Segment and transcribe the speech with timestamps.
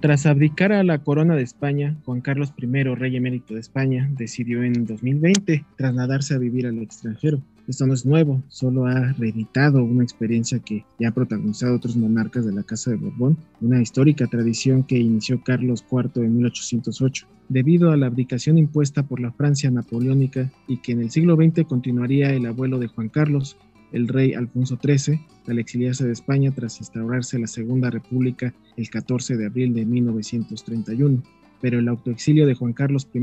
[0.00, 4.62] Tras abdicar a la corona de España, Juan Carlos I, rey emérito de España, decidió
[4.62, 7.40] en 2020 trasladarse a vivir al extranjero.
[7.66, 12.44] Esto no es nuevo, solo ha reeditado una experiencia que ya han protagonizado otros monarcas
[12.44, 17.90] de la Casa de Borbón, una histórica tradición que inició Carlos IV en 1808, debido
[17.90, 22.32] a la abdicación impuesta por la Francia napoleónica y que en el siglo XX continuaría
[22.34, 23.56] el abuelo de Juan Carlos,
[23.92, 29.36] el rey Alfonso XIII al exiliarse de España tras instaurarse la Segunda República el 14
[29.36, 31.22] de abril de 1931.
[31.60, 33.20] Pero el autoexilio de Juan Carlos I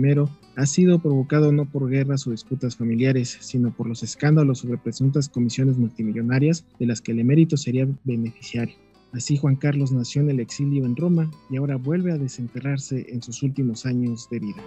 [0.55, 5.29] ha sido provocado no por guerras o disputas familiares, sino por los escándalos sobre presuntas
[5.29, 8.75] comisiones multimillonarias de las que el emérito sería beneficiario.
[9.13, 13.21] Así Juan Carlos nació en el exilio en Roma y ahora vuelve a desenterrarse en
[13.21, 14.63] sus últimos años de vida.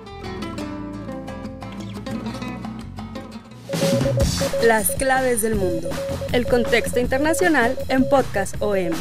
[4.66, 5.88] Las claves del mundo.
[6.32, 8.92] El contexto internacional en Podcast OM.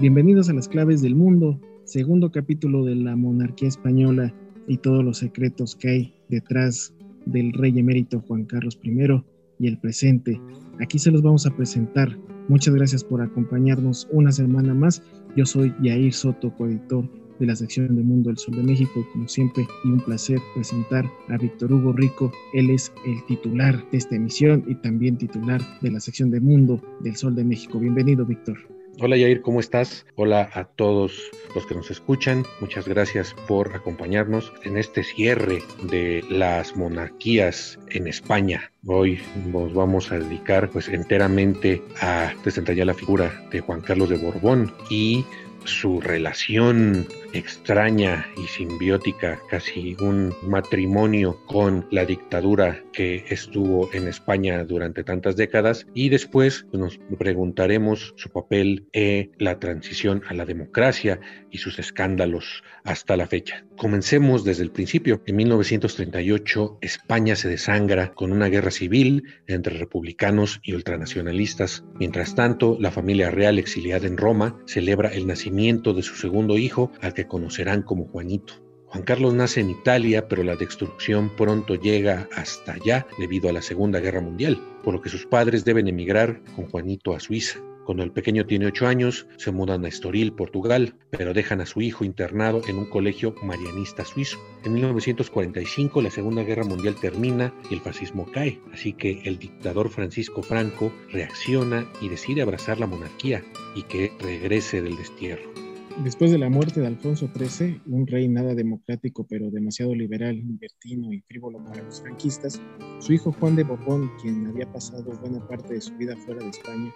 [0.00, 4.32] Bienvenidos a las claves del mundo, segundo capítulo de la monarquía española
[4.66, 6.94] y todos los secretos que hay detrás
[7.26, 9.22] del rey emérito Juan Carlos I
[9.58, 10.40] y el presente.
[10.80, 12.16] Aquí se los vamos a presentar.
[12.50, 15.04] Muchas gracias por acompañarnos una semana más.
[15.36, 19.28] Yo soy Yair Soto, coeditor de la sección de Mundo del Sol de México, como
[19.28, 22.32] siempre, y un placer presentar a Víctor Hugo Rico.
[22.52, 26.82] Él es el titular de esta emisión y también titular de la sección de Mundo
[27.04, 27.78] del Sol de México.
[27.78, 28.58] Bienvenido, Víctor.
[28.98, 30.04] Hola Yair, ¿cómo estás?
[30.16, 32.44] Hola a todos los que nos escuchan.
[32.60, 38.72] Muchas gracias por acompañarnos en este cierre de las monarquías en España.
[38.86, 39.20] Hoy
[39.52, 42.34] nos vamos a dedicar pues enteramente a
[42.74, 45.24] ya la figura de Juan Carlos de Borbón y
[45.64, 54.64] su relación extraña y simbiótica, casi un matrimonio con la dictadura que estuvo en España
[54.64, 61.20] durante tantas décadas y después nos preguntaremos su papel en la transición a la democracia
[61.50, 63.64] y sus escándalos hasta la fecha.
[63.76, 65.22] Comencemos desde el principio.
[65.26, 71.84] En 1938 España se desangra con una guerra civil entre republicanos y ultranacionalistas.
[71.98, 76.92] Mientras tanto, la familia real exiliada en Roma celebra el nacimiento de su segundo hijo
[77.00, 78.54] al que conocerán como Juanito.
[78.86, 83.62] Juan Carlos nace en Italia, pero la destrucción pronto llega hasta allá debido a la
[83.62, 87.60] Segunda Guerra Mundial, por lo que sus padres deben emigrar con Juanito a Suiza.
[87.90, 91.80] Cuando el pequeño tiene ocho años, se mudan a Estoril, Portugal, pero dejan a su
[91.80, 94.38] hijo internado en un colegio marianista suizo.
[94.64, 99.88] En 1945 la Segunda Guerra Mundial termina y el fascismo cae, así que el dictador
[99.88, 103.42] Francisco Franco reacciona y decide abrazar la monarquía
[103.74, 105.69] y que regrese del destierro.
[105.98, 111.12] Después de la muerte de Alfonso XIII, un rey nada democrático pero demasiado liberal, libertino
[111.12, 112.62] y frívolo para los franquistas,
[113.00, 116.50] su hijo Juan de Borbón, quien había pasado buena parte de su vida fuera de
[116.50, 116.90] España,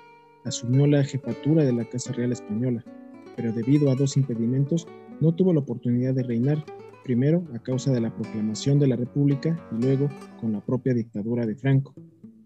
[0.45, 2.83] asumió la jefatura de la Casa Real Española,
[3.37, 4.87] pero debido a dos impedimentos
[5.21, 6.65] no tuvo la oportunidad de reinar,
[7.03, 10.09] primero a causa de la proclamación de la República y luego
[10.41, 11.95] con la propia dictadura de Franco.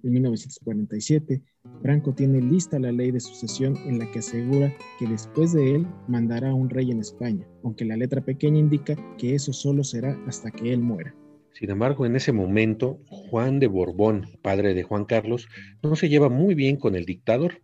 [0.04, 1.42] En 1947,
[1.82, 5.86] Franco tiene lista la ley de sucesión en la que asegura que después de él
[6.06, 10.52] mandará un rey en España, aunque la letra pequeña indica que eso solo será hasta
[10.52, 11.14] que él muera.
[11.52, 15.48] Sin embargo, en ese momento, Juan de Borbón, padre de Juan Carlos,
[15.82, 17.60] no se lleva muy bien con el dictador,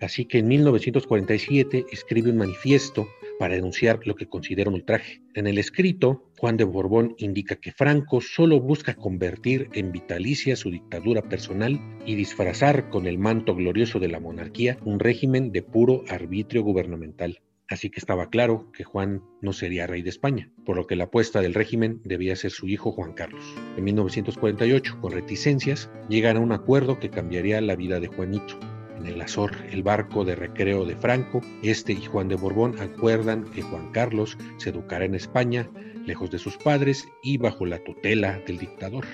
[0.00, 3.06] así que en 1947 escribe un manifiesto
[3.38, 5.20] para denunciar lo que considera un ultraje.
[5.34, 10.70] En el escrito, Juan de Borbón indica que Franco solo busca convertir en vitalicia su
[10.70, 16.04] dictadura personal y disfrazar con el manto glorioso de la monarquía un régimen de puro
[16.08, 17.40] arbitrio gubernamental.
[17.68, 21.04] Así que estaba claro que Juan no sería rey de España, por lo que la
[21.04, 23.42] apuesta del régimen debía ser su hijo Juan Carlos.
[23.76, 28.58] En 1948, con reticencias, llegan a un acuerdo que cambiaría la vida de Juanito
[28.98, 33.44] en el Azor, el barco de recreo de Franco, este y Juan de Borbón acuerdan
[33.44, 35.68] que Juan Carlos se educará en España,
[36.06, 39.04] lejos de sus padres y bajo la tutela del dictador.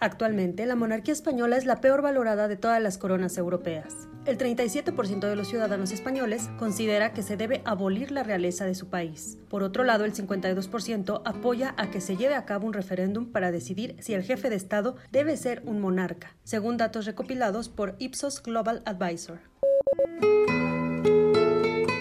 [0.00, 4.08] Actualmente, la monarquía española es la peor valorada de todas las coronas europeas.
[4.26, 8.88] El 37% de los ciudadanos españoles considera que se debe abolir la realeza de su
[8.88, 9.38] país.
[9.48, 13.50] Por otro lado, el 52% apoya a que se lleve a cabo un referéndum para
[13.50, 18.42] decidir si el jefe de Estado debe ser un monarca, según datos recopilados por Ipsos
[18.42, 19.40] Global Advisor.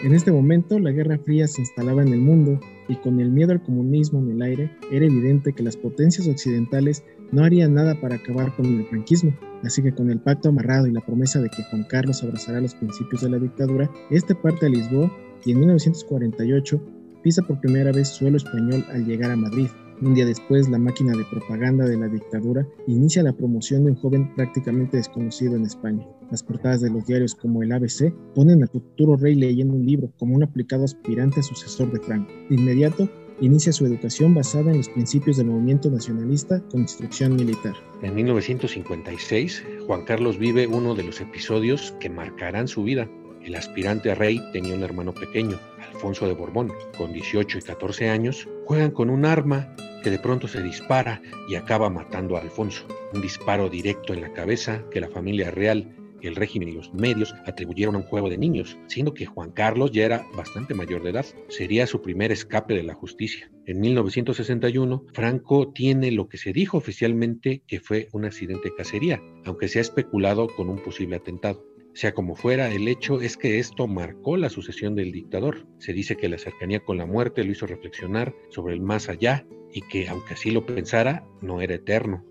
[0.08, 3.52] En este momento, la Guerra Fría se instalaba en el mundo y con el miedo
[3.52, 8.16] al comunismo en el aire, era evidente que las potencias occidentales no harían nada para
[8.16, 9.38] acabar con el franquismo.
[9.66, 12.74] Así que con el pacto amarrado y la promesa de que Juan Carlos abrazará los
[12.74, 15.12] principios de la dictadura, este parte a Lisboa
[15.44, 16.82] y en 1948
[17.22, 19.68] pisa por primera vez suelo español al llegar a Madrid,
[20.02, 23.98] un día después, la máquina de propaganda de la dictadura inicia la promoción de un
[23.98, 26.08] joven prácticamente desconocido en España.
[26.30, 30.12] Las portadas de los diarios como el ABC ponen al futuro rey leyendo un libro
[30.18, 32.32] como un aplicado aspirante a sucesor de Franco.
[32.50, 33.10] De inmediato,
[33.42, 37.74] inicia su educación basada en los principios del movimiento nacionalista con instrucción militar.
[38.02, 43.10] En 1956, Juan Carlos vive uno de los episodios que marcarán su vida.
[43.44, 45.58] El aspirante a rey tenía un hermano pequeño,
[45.98, 46.72] Alfonso de Borbón.
[46.96, 51.56] Con 18 y 14 años, juegan con un arma que de pronto se dispara y
[51.56, 52.86] acaba matando a Alfonso.
[53.16, 57.34] Un disparo directo en la cabeza que la familia real, el régimen y los medios
[57.48, 61.10] atribuyeron a un juego de niños, siendo que Juan Carlos ya era bastante mayor de
[61.10, 61.26] edad.
[61.50, 63.50] Sería su primer escape de la justicia.
[63.66, 69.20] En 1961, Franco tiene lo que se dijo oficialmente que fue un accidente de cacería,
[69.46, 71.66] aunque se ha especulado con un posible atentado.
[71.98, 75.66] Sea como fuera, el hecho es que esto marcó la sucesión del dictador.
[75.80, 79.48] Se dice que la cercanía con la muerte lo hizo reflexionar sobre el más allá
[79.74, 82.24] y que, aunque así lo pensara, no era eterno.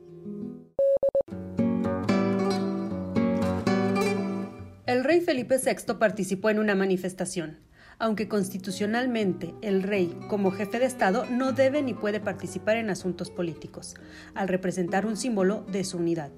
[4.87, 7.59] El rey Felipe VI participó en una manifestación.
[7.99, 13.33] Aunque constitucionalmente el rey, como jefe de Estado, no debe ni puede participar en asuntos
[13.33, 13.97] políticos,
[14.37, 16.31] al representar un símbolo de su unidad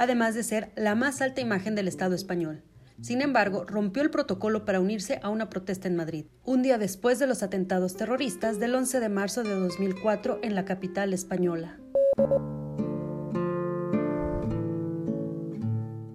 [0.00, 2.62] además de ser la más alta imagen del Estado español.
[3.02, 7.18] Sin embargo, rompió el protocolo para unirse a una protesta en Madrid, un día después
[7.18, 11.78] de los atentados terroristas del 11 de marzo de 2004 en la capital española.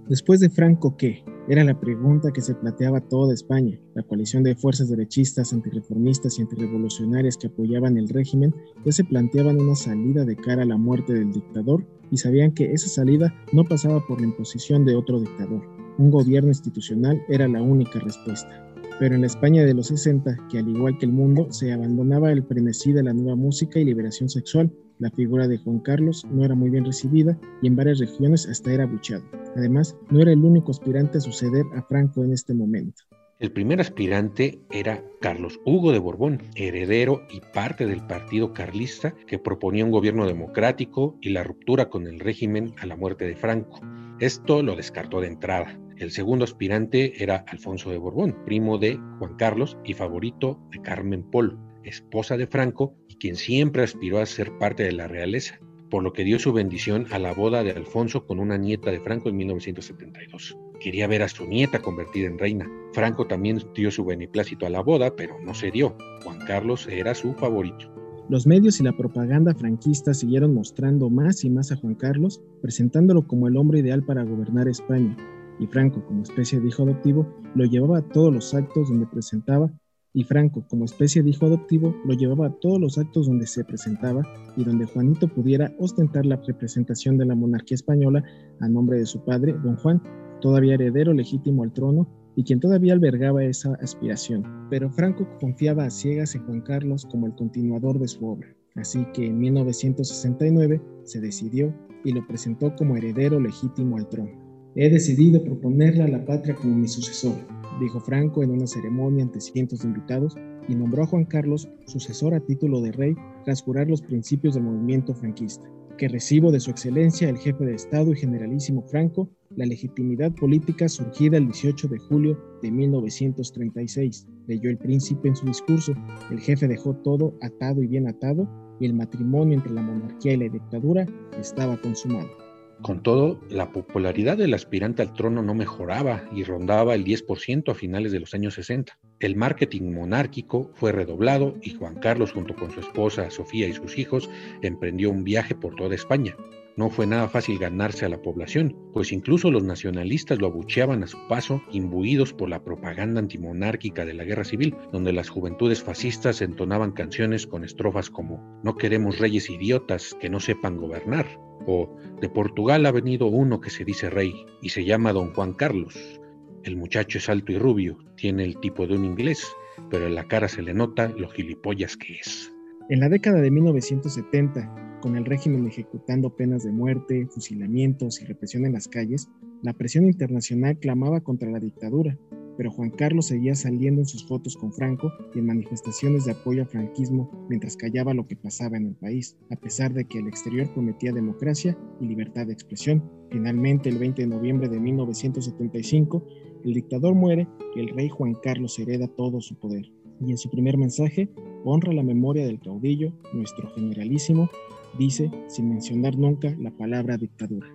[0.07, 1.23] Después de Franco, ¿qué?
[1.47, 3.79] Era la pregunta que se planteaba toda España.
[3.93, 9.61] La coalición de fuerzas derechistas, antirreformistas y antirrevolucionarias que apoyaban el régimen ya se planteaban
[9.61, 13.63] una salida de cara a la muerte del dictador y sabían que esa salida no
[13.63, 15.61] pasaba por la imposición de otro dictador.
[15.99, 18.65] Un gobierno institucional era la única respuesta.
[18.99, 22.31] Pero en la España de los 60, que al igual que el mundo, se abandonaba
[22.31, 26.43] el frenesí de la nueva música y liberación sexual, la figura de Juan Carlos no
[26.45, 29.23] era muy bien recibida y en varias regiones hasta era abuchado.
[29.55, 33.03] Además, no era el único aspirante a suceder a Franco en este momento.
[33.37, 39.39] El primer aspirante era Carlos Hugo de Borbón, heredero y parte del partido carlista que
[39.39, 43.81] proponía un gobierno democrático y la ruptura con el régimen a la muerte de Franco.
[44.21, 45.77] Esto lo descartó de entrada.
[45.97, 51.23] El segundo aspirante era Alfonso de Borbón, primo de Juan Carlos y favorito de Carmen
[51.23, 55.59] Polo, esposa de Franco y quien siempre aspiró a ser parte de la realeza
[55.89, 58.99] por lo que dio su bendición a la boda de Alfonso con una nieta de
[58.99, 60.57] Franco en 1972.
[60.79, 62.69] Quería ver a su nieta convertida en reina.
[62.93, 65.95] Franco también dio su beneplácito a la boda, pero no se dio.
[66.23, 67.91] Juan Carlos era su favorito.
[68.27, 73.27] Los medios y la propaganda franquista siguieron mostrando más y más a Juan Carlos, presentándolo
[73.27, 75.15] como el hombre ideal para gobernar España,
[75.59, 79.71] y Franco, como especie de hijo adoptivo, lo llevaba a todos los actos donde presentaba
[80.15, 83.65] y Franco, como especie de hijo adoptivo, lo llevaba a todos los actos donde se
[83.65, 84.23] presentaba
[84.55, 88.23] y donde Juanito pudiera ostentar la representación de la monarquía española
[88.61, 90.01] a nombre de su padre, don Juan,
[90.39, 94.45] todavía heredero legítimo al trono y quien todavía albergaba esa aspiración.
[94.69, 98.47] Pero Franco confiaba a ciegas en Juan Carlos como el continuador de su obra.
[98.75, 101.73] Así que en 1969 se decidió
[102.05, 104.31] y lo presentó como heredero legítimo al trono.
[104.75, 107.35] He decidido proponerle a la patria como mi sucesor,
[107.79, 110.35] dijo Franco en una ceremonia ante cientos de invitados
[110.67, 114.63] y nombró a Juan Carlos sucesor a título de rey tras jurar los principios del
[114.63, 119.65] movimiento franquista, que recibo de su excelencia el jefe de Estado y generalísimo Franco la
[119.65, 125.93] legitimidad política surgida el 18 de julio de 1936, leyó el príncipe en su discurso.
[126.29, 130.37] El jefe dejó todo atado y bien atado y el matrimonio entre la monarquía y
[130.37, 131.05] la dictadura
[131.39, 132.44] estaba consumado.
[132.81, 137.73] Con todo, la popularidad del aspirante al trono no mejoraba y rondaba el 10% a
[137.73, 138.99] finales de los años 60.
[139.19, 143.97] El marketing monárquico fue redoblado y Juan Carlos junto con su esposa Sofía y sus
[143.97, 144.29] hijos
[144.61, 146.35] emprendió un viaje por toda España.
[146.77, 151.07] No fue nada fácil ganarse a la población, pues incluso los nacionalistas lo abucheaban a
[151.07, 156.41] su paso, imbuidos por la propaganda antimonárquica de la guerra civil, donde las juventudes fascistas
[156.41, 161.25] entonaban canciones con estrofas como No queremos reyes idiotas que no sepan gobernar,
[161.65, 165.53] o De Portugal ha venido uno que se dice rey y se llama don Juan
[165.53, 166.19] Carlos.
[166.63, 169.47] El muchacho es alto y rubio, tiene el tipo de un inglés,
[169.89, 172.51] pero en la cara se le nota lo gilipollas que es.
[172.89, 178.65] En la década de 1970, con el régimen ejecutando penas de muerte, fusilamientos y represión
[178.65, 179.29] en las calles,
[179.61, 182.17] la presión internacional clamaba contra la dictadura,
[182.57, 186.63] pero Juan Carlos seguía saliendo en sus fotos con Franco y en manifestaciones de apoyo
[186.63, 190.27] al franquismo mientras callaba lo que pasaba en el país, a pesar de que el
[190.27, 193.07] exterior prometía democracia y libertad de expresión.
[193.29, 196.25] Finalmente, el 20 de noviembre de 1975,
[196.63, 199.85] el dictador muere y el rey Juan Carlos hereda todo su poder.
[200.19, 201.29] Y en su primer mensaje
[201.63, 204.49] honra la memoria del caudillo, nuestro generalísimo,
[204.97, 207.67] dice, sin mencionar nunca la palabra dictadura.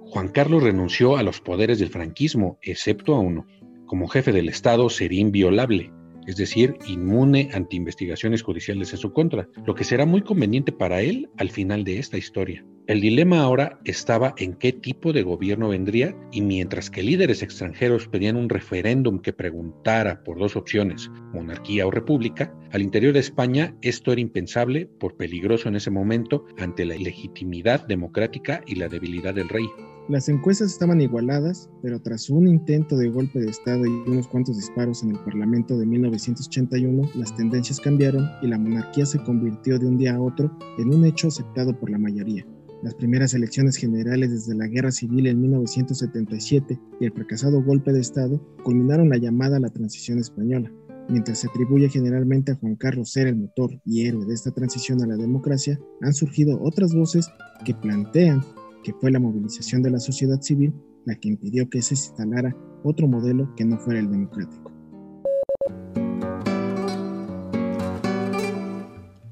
[0.00, 3.46] Juan Carlos renunció a los poderes del franquismo, excepto a uno,
[3.86, 5.92] como jefe del Estado sería inviolable,
[6.26, 11.00] es decir, inmune ante investigaciones judiciales en su contra, lo que será muy conveniente para
[11.00, 12.64] él al final de esta historia.
[12.86, 18.06] El dilema ahora estaba en qué tipo de gobierno vendría y mientras que líderes extranjeros
[18.06, 23.74] pedían un referéndum que preguntara por dos opciones, monarquía o república, al interior de España
[23.82, 29.34] esto era impensable por peligroso en ese momento ante la ilegitimidad democrática y la debilidad
[29.34, 29.66] del rey.
[30.08, 34.56] Las encuestas estaban igualadas, pero tras un intento de golpe de Estado y unos cuantos
[34.56, 39.88] disparos en el Parlamento de 1981, las tendencias cambiaron y la monarquía se convirtió de
[39.88, 42.46] un día a otro en un hecho aceptado por la mayoría.
[42.84, 48.00] Las primeras elecciones generales desde la Guerra Civil en 1977 y el fracasado golpe de
[48.00, 50.70] Estado culminaron la llamada a la transición española.
[51.08, 55.02] Mientras se atribuye generalmente a Juan Carlos ser el motor y héroe de esta transición
[55.02, 57.28] a la democracia, han surgido otras voces
[57.64, 58.44] que plantean
[58.86, 60.72] que fue la movilización de la sociedad civil
[61.06, 64.70] la que impidió que se instalara otro modelo que no fuera el democrático.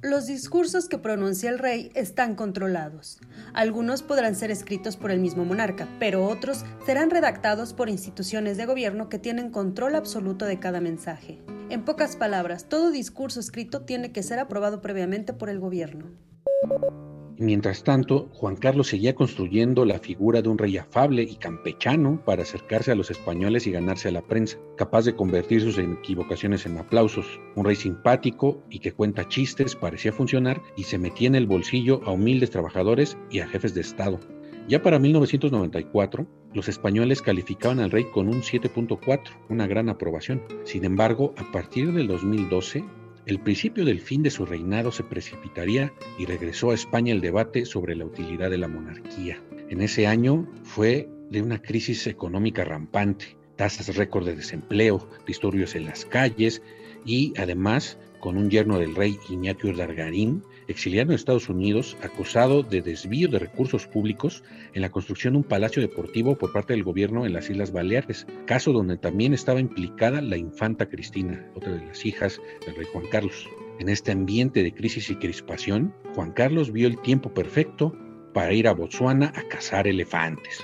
[0.03, 3.21] Los discursos que pronuncia el rey están controlados.
[3.53, 8.67] Algunos podrán ser escritos por el mismo monarca, pero otros serán redactados por instituciones de
[8.67, 11.39] gobierno que tienen control absoluto de cada mensaje.
[11.71, 16.11] En pocas palabras, todo discurso escrito tiene que ser aprobado previamente por el gobierno.
[17.37, 22.43] Mientras tanto, Juan Carlos seguía construyendo la figura de un rey afable y campechano para
[22.43, 26.79] acercarse a los españoles y ganarse a la prensa, capaz de convertir sus equivocaciones en
[26.79, 27.41] aplausos.
[27.57, 32.01] Un rey simpático y que cuenta chistes parecía funcionar y se metía en el bolsillo
[32.05, 34.21] a humildes trabajadores y a jefes de Estado.
[34.69, 40.41] Ya para 1994, los españoles calificaban al rey con un 7.4, una gran aprobación.
[40.63, 42.85] Sin embargo, a partir del 2012,
[43.27, 47.65] el principio del fin de su reinado se precipitaría y regresó a España el debate
[47.65, 49.43] sobre la utilidad de la monarquía.
[49.71, 55.87] En ese año fue de una crisis económica rampante, tasas récord de desempleo, disturbios en
[55.87, 56.63] las calles
[57.07, 62.83] y además con un yerno del rey Iñaki Urdargarín exiliado en Estados Unidos, acusado de
[62.83, 64.43] desvío de recursos públicos
[64.73, 68.27] en la construcción de un palacio deportivo por parte del gobierno en las Islas Baleares,
[68.47, 73.07] caso donde también estaba implicada la infanta Cristina, otra de las hijas del rey Juan
[73.11, 73.49] Carlos.
[73.81, 77.97] En este ambiente de crisis y crispación, Juan Carlos vio el tiempo perfecto
[78.33, 80.63] para ir a Botsuana a cazar elefantes.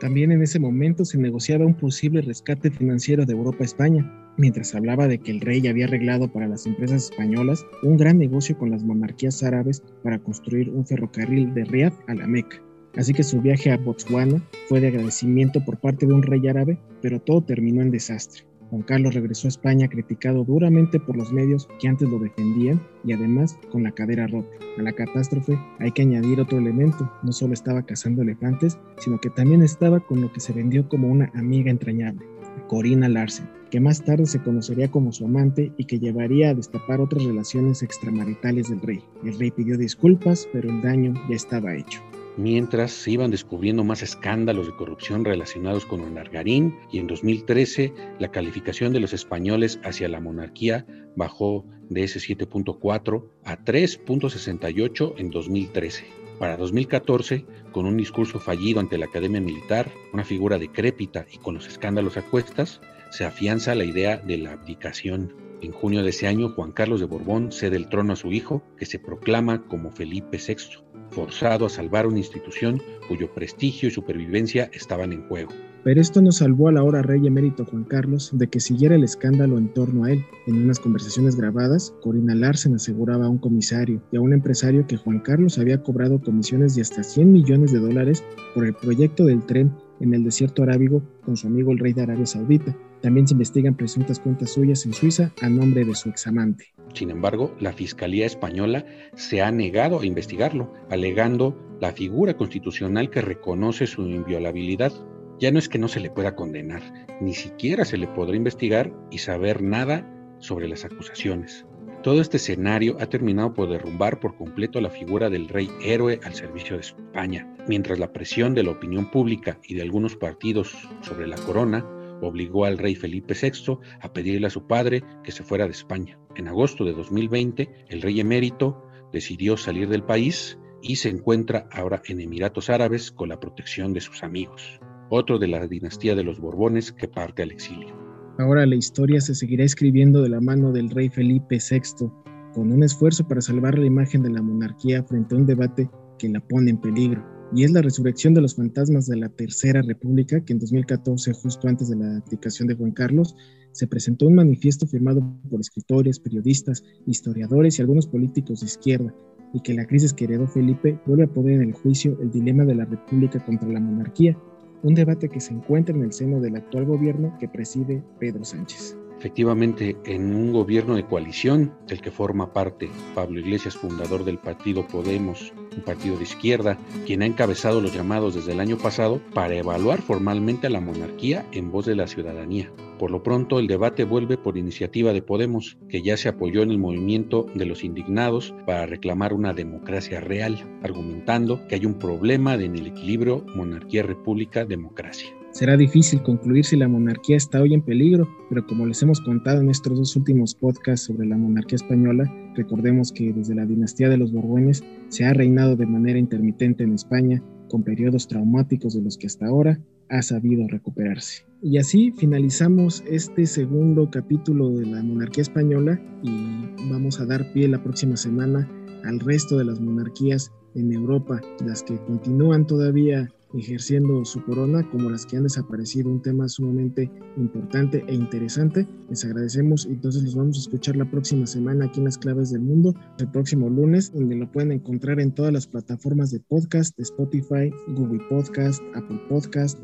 [0.00, 4.74] También en ese momento se negociaba un posible rescate financiero de Europa a España, mientras
[4.74, 8.70] hablaba de que el rey había arreglado para las empresas españolas un gran negocio con
[8.70, 12.56] las monarquías árabes para construir un ferrocarril de Riad a la Meca.
[12.96, 16.78] Así que su viaje a Botswana fue de agradecimiento por parte de un rey árabe,
[17.02, 18.44] pero todo terminó en desastre.
[18.70, 23.12] Juan Carlos regresó a España criticado duramente por los medios que antes lo defendían y
[23.12, 24.56] además con la cadera rota.
[24.78, 29.30] A la catástrofe hay que añadir otro elemento, no solo estaba cazando elefantes, sino que
[29.30, 32.24] también estaba con lo que se vendió como una amiga entrañable,
[32.66, 37.00] Corina Larsen, que más tarde se conocería como su amante y que llevaría a destapar
[37.00, 39.02] otras relaciones extramaritales del rey.
[39.24, 42.00] El rey pidió disculpas, pero el daño ya estaba hecho
[42.36, 48.30] mientras se iban descubriendo más escándalos de corrupción relacionados con Onargarín y en 2013 la
[48.30, 50.86] calificación de los españoles hacia la monarquía
[51.16, 56.19] bajó de ese 7.4 a 3.68 en 2013.
[56.40, 61.52] Para 2014, con un discurso fallido ante la Academia Militar, una figura decrépita y con
[61.52, 62.80] los escándalos a cuestas,
[63.10, 65.34] se afianza la idea de la abdicación.
[65.60, 68.62] En junio de ese año, Juan Carlos de Borbón cede el trono a su hijo,
[68.78, 74.70] que se proclama como Felipe VI forzado a salvar una institución cuyo prestigio y supervivencia
[74.72, 75.50] estaban en juego.
[75.82, 79.56] Pero esto no salvó al ahora rey emérito Juan Carlos de que siguiera el escándalo
[79.56, 80.24] en torno a él.
[80.46, 84.98] En unas conversaciones grabadas, Corina Larsen aseguraba a un comisario y a un empresario que
[84.98, 88.22] Juan Carlos había cobrado comisiones de hasta 100 millones de dólares
[88.54, 92.02] por el proyecto del tren en el desierto arábigo con su amigo el rey de
[92.02, 92.76] Arabia Saudita.
[93.00, 96.66] También se investigan presuntas cuentas suyas en Suiza a nombre de su examante.
[96.92, 98.84] Sin embargo, la Fiscalía Española
[99.14, 104.92] se ha negado a investigarlo, alegando la figura constitucional que reconoce su inviolabilidad.
[105.40, 106.82] Ya no es que no se le pueda condenar,
[107.22, 110.06] ni siquiera se le podrá investigar y saber nada
[110.38, 111.64] sobre las acusaciones.
[112.02, 116.34] Todo este escenario ha terminado por derrumbar por completo la figura del rey héroe al
[116.34, 121.26] servicio de España, mientras la presión de la opinión pública y de algunos partidos sobre
[121.26, 121.86] la corona
[122.20, 126.18] obligó al rey Felipe VI a pedirle a su padre que se fuera de España.
[126.36, 132.02] En agosto de 2020, el rey emérito decidió salir del país y se encuentra ahora
[132.06, 134.80] en Emiratos Árabes con la protección de sus amigos,
[135.10, 137.94] otro de la dinastía de los Borbones que parte al exilio.
[138.38, 142.10] Ahora la historia se seguirá escribiendo de la mano del rey Felipe VI,
[142.54, 146.28] con un esfuerzo para salvar la imagen de la monarquía frente a un debate que
[146.28, 147.24] la pone en peligro.
[147.52, 151.68] Y es la resurrección de los fantasmas de la Tercera República, que en 2014, justo
[151.68, 153.34] antes de la abdicación de Juan Carlos,
[153.72, 159.14] se presentó un manifiesto firmado por escritores, periodistas, historiadores y algunos políticos de izquierda,
[159.52, 162.64] y que la crisis que heredó Felipe vuelve a poner en el juicio el dilema
[162.64, 164.38] de la República contra la monarquía,
[164.82, 168.96] un debate que se encuentra en el seno del actual gobierno que preside Pedro Sánchez.
[169.20, 174.88] Efectivamente, en un gobierno de coalición del que forma parte Pablo Iglesias, fundador del partido
[174.88, 179.54] Podemos, un partido de izquierda, quien ha encabezado los llamados desde el año pasado para
[179.54, 182.72] evaluar formalmente a la monarquía en voz de la ciudadanía.
[182.98, 186.70] Por lo pronto, el debate vuelve por iniciativa de Podemos, que ya se apoyó en
[186.70, 192.54] el movimiento de los indignados para reclamar una democracia real, argumentando que hay un problema
[192.54, 195.39] en el equilibrio monarquía-república-democracia.
[195.52, 199.60] Será difícil concluir si la monarquía está hoy en peligro, pero como les hemos contado
[199.60, 204.16] en estos dos últimos podcasts sobre la monarquía española, recordemos que desde la dinastía de
[204.16, 209.18] los Borbones se ha reinado de manera intermitente en España, con periodos traumáticos de los
[209.18, 211.44] que hasta ahora ha sabido recuperarse.
[211.62, 217.66] Y así finalizamos este segundo capítulo de la monarquía española y vamos a dar pie
[217.68, 218.70] la próxima semana
[219.04, 225.10] al resto de las monarquías en Europa, las que continúan todavía ejerciendo su corona como
[225.10, 228.86] las que han desaparecido, un tema sumamente importante e interesante.
[229.08, 232.50] Les agradecemos y entonces los vamos a escuchar la próxima semana aquí en las claves
[232.50, 236.98] del mundo, el próximo lunes, donde lo pueden encontrar en todas las plataformas de podcast,
[237.00, 239.78] Spotify, Google Podcast, Apple Podcast,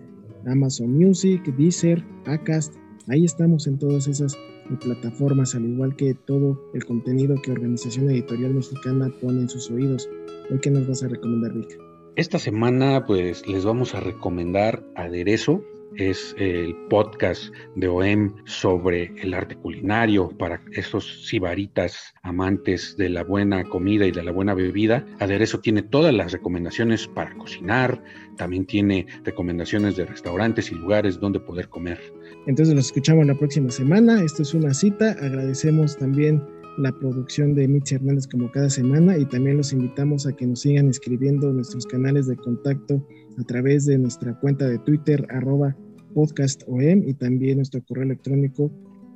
[0.46, 2.74] Amazon Music, Deezer, Acast.
[3.08, 4.36] Ahí estamos en todas esas
[4.80, 10.08] plataformas, al igual que todo el contenido que Organización Editorial Mexicana pone en sus oídos.
[10.50, 11.95] ¿Hoy qué nos vas a recomendar, Rick?
[12.16, 15.62] Esta semana pues les vamos a recomendar Aderezo,
[15.96, 23.22] es el podcast de OEM sobre el arte culinario para esos sibaritas amantes de la
[23.22, 25.06] buena comida y de la buena bebida.
[25.20, 28.02] Aderezo tiene todas las recomendaciones para cocinar,
[28.38, 32.00] también tiene recomendaciones de restaurantes y lugares donde poder comer.
[32.46, 34.22] Entonces los escuchamos la próxima semana.
[34.22, 35.12] Esto es una cita.
[35.20, 36.42] Agradecemos también
[36.78, 40.60] la producción de Mitzi Hernández como cada semana y también los invitamos a que nos
[40.60, 43.02] sigan escribiendo en nuestros canales de contacto
[43.38, 45.74] a través de nuestra cuenta de Twitter arroba
[46.14, 48.70] podcastom y también nuestro correo electrónico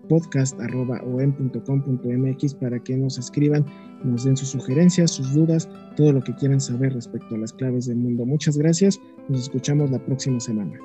[0.09, 3.65] podcast.om.com.mx para que nos escriban,
[4.03, 7.87] nos den sus sugerencias, sus dudas, todo lo que quieran saber respecto a las claves
[7.87, 8.27] del mundo.
[8.27, 10.77] Muchas gracias, nos escuchamos la próxima semana.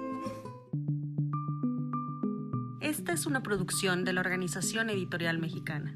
[2.82, 5.96] Esta es una producción de la Organización Editorial Mexicana.